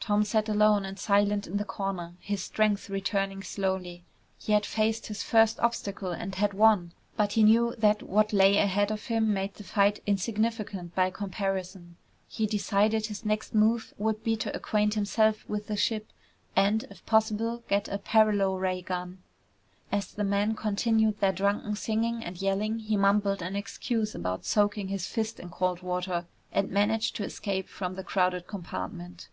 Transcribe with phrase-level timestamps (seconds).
[0.00, 4.04] Tom sat alone and silent in the corner, his strength returning slowly.
[4.38, 6.92] He had faced his first obstacle and had won.
[7.16, 11.96] But he knew that what lay ahead of him made the fight insignificant by comparison.
[12.28, 16.08] He decided his next move would be to acquaint himself with the ship
[16.54, 19.18] and, if possible, get a paralo ray gun.
[19.90, 24.86] As the men continued their drunken singing and yelling he mumbled an excuse about soaking
[24.88, 29.28] his fist in cold water and managed to escape from the crowded compartment.